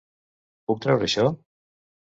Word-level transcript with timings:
Puc 0.71 0.81
treure 0.87 1.09
això? 1.11 1.29